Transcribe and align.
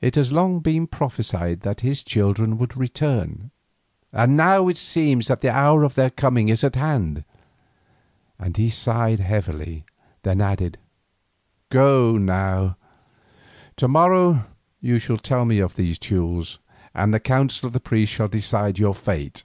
"It 0.00 0.14
has 0.14 0.32
long 0.32 0.60
been 0.60 0.86
prophesied 0.86 1.60
that 1.60 1.82
his 1.82 2.02
children 2.02 2.56
would 2.56 2.78
return, 2.78 3.50
and 4.10 4.34
now 4.34 4.68
it 4.68 4.78
seems 4.78 5.28
that 5.28 5.42
the 5.42 5.50
hour 5.52 5.84
of 5.84 5.96
their 5.96 6.08
coming 6.08 6.48
is 6.48 6.64
at 6.64 6.76
hand," 6.76 7.24
and 8.38 8.56
he 8.56 8.70
sighed 8.70 9.20
heavily, 9.20 9.84
then 10.22 10.40
added: 10.40 10.78
"Go 11.68 12.16
now. 12.16 12.78
To 13.76 13.86
morrow 13.86 14.44
you 14.80 14.98
shall 14.98 15.18
tell 15.18 15.44
me 15.44 15.58
of 15.58 15.76
these 15.76 15.98
Teules, 15.98 16.58
and 16.94 17.12
the 17.12 17.20
council 17.20 17.66
of 17.66 17.74
the 17.74 17.80
priests 17.80 18.14
shall 18.16 18.28
decide 18.28 18.78
your 18.78 18.94
fate." 18.94 19.44